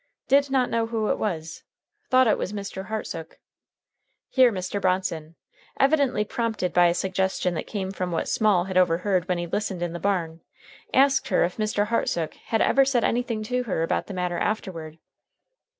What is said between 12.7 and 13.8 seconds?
said anything to